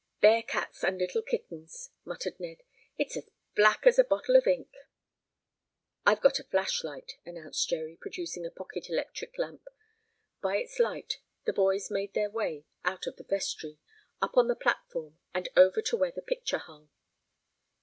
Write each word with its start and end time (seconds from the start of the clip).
"Bear 0.19 0.41
cats 0.41 0.83
and 0.83 0.97
little 0.97 1.21
kittens!" 1.21 1.91
muttered 2.05 2.39
Ned. 2.39 2.63
"It's 2.97 3.15
as 3.15 3.29
black 3.55 3.85
as 3.85 3.99
a 3.99 4.03
bottle 4.03 4.35
of 4.35 4.47
ink." 4.47 4.73
"I've 6.07 6.21
got 6.21 6.39
a 6.39 6.43
flashlight," 6.43 7.19
announced 7.23 7.69
Jerry, 7.69 7.97
producing 7.97 8.43
a 8.43 8.49
pocket 8.49 8.89
electric 8.89 9.37
lamp. 9.37 9.67
By 10.41 10.57
its 10.57 10.79
light 10.79 11.19
the 11.45 11.53
boys 11.53 11.91
made 11.91 12.15
their 12.15 12.31
way 12.31 12.65
out 12.83 13.05
of 13.05 13.17
the 13.17 13.23
vestry, 13.23 13.77
up 14.23 14.37
on 14.37 14.47
the 14.47 14.55
platform 14.55 15.19
and 15.35 15.49
over 15.55 15.83
to 15.83 15.97
where 15.97 16.11
the 16.11 16.23
picture 16.23 16.57
hung. 16.57 16.89